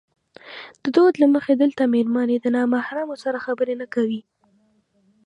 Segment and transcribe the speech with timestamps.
[0.81, 4.21] د دود له مخې دلته مېرمنې د نامحرمو سره خبرې نه کوي.